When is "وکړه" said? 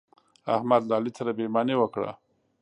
1.77-2.11